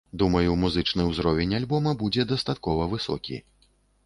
[0.21, 3.41] Думаю, музычны ўзровень альбома будзе дастаткова высокі.